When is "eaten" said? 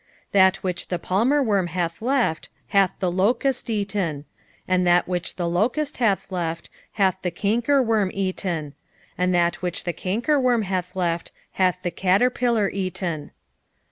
3.69-4.25, 8.11-8.73, 12.67-13.29